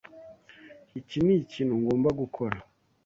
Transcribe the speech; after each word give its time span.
Iki 0.99 1.17
nikintu 1.25 1.73
ngomba 1.81 2.09
gukora. 2.19 2.57